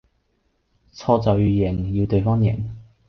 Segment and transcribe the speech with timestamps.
[0.95, 2.69] 錯就要認，要對方認